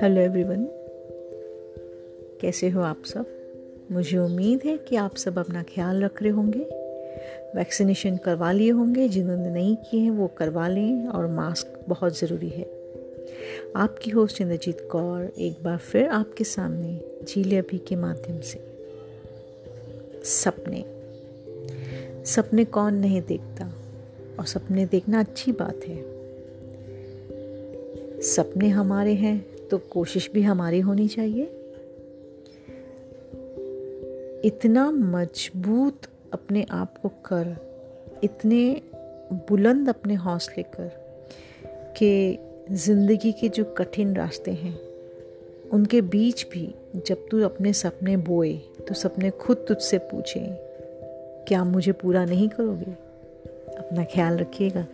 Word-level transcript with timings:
Hello 0.00 0.20
everyone 0.20 0.68
कैसे 2.40 2.68
हो 2.68 2.80
आप 2.80 3.02
सब? 3.04 3.26
मुझे 3.92 4.18
उम्मीद 4.18 4.60
है 4.64 4.78
कि 4.78 4.96
आप 4.96 5.16
सब 5.16 5.38
अपना 5.38 5.62
ख्याल 5.62 6.04
रख 6.04 6.22
रहे 6.22 6.32
होंगे, 6.32 6.60
वैक्सीनेशन 7.58 8.16
करवा 8.16 8.52
लिए 8.52 8.70
होंगे, 8.70 9.08
जिन्होंने 9.08 9.50
नहीं 9.50 9.76
किए 9.76 10.00
हैं 10.00 10.10
वो 10.10 10.26
करवा 10.26 10.68
लें 10.68 11.06
और 11.06 11.26
मास्क 11.26 11.80
बहुत 11.88 12.18
ज़रूरी 12.18 12.48
है। 12.48 12.64
आपकी 13.76 14.10
होस्ट 14.10 14.40
इंद्रजीत 14.40 14.88
कौर 14.92 15.32
एक 15.38 15.64
बार 15.64 15.78
फिर 15.78 16.08
आपके 16.08 16.44
सामने 16.44 17.00
झीले 17.28 17.56
अभी 17.56 17.78
के 17.78 17.96
माध्यम 17.96 18.40
से। 18.40 18.60
सपने। 20.24 20.84
सपने 22.24 22.64
कौन 22.64 22.94
नहीं 22.94 23.22
देखता? 23.22 23.85
और 24.38 24.44
सपने 24.44 24.86
देखना 24.86 25.20
अच्छी 25.20 25.52
बात 25.52 25.84
है। 25.86 25.96
सपने 28.22 28.68
हमारे 28.68 29.14
हैं 29.14 29.38
तो 29.68 29.78
कोशिश 29.78 30.30
भी 30.34 30.42
हमारी 30.42 30.80
होनी 30.80 31.08
चाहिए। 31.08 31.44
इतना 34.44 34.90
मज़बूत 34.90 36.06
अपने 36.32 36.66
आप 36.70 36.98
को 36.98 37.08
कर, 37.08 37.56
इतने 38.24 38.82
बुलंद 39.48 39.88
अपने 39.88 40.14
हौसले 40.14 40.62
कर 40.74 40.90
कि 41.98 42.38
ज़िंदगी 42.70 43.32
के 43.32 43.48
जो 43.48 43.64
कठिन 43.78 44.14
रास्ते 44.16 44.50
हैं, 44.50 44.78
उनके 45.72 46.00
बीच 46.00 46.46
भी 46.52 46.74
जब 46.96 47.26
तू 47.30 47.42
अपने 47.42 47.72
सपने 47.72 48.16
बोए 48.16 48.52
तो 48.88 48.94
सपने 48.94 49.30
खुद 49.30 49.64
तुझसे 49.68 49.98
पूछें, 50.04 50.46
क्या 51.48 51.64
मुझे 51.64 51.92
पूरा 51.92 52.24
नहीं 52.24 52.48
करोगे? 52.48 53.05
अपना 53.86 54.04
ख्याल 54.04 54.38
रखिएगा। 54.38 54.84